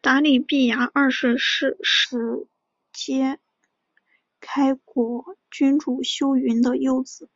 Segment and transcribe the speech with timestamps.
[0.00, 2.46] 答里必牙二世是是实
[2.90, 3.38] 皆
[4.40, 7.28] 开国君主修云的幼子。